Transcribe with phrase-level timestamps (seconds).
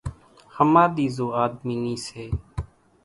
[0.55, 2.23] ۿماۮِي زو آۮمي نِي سي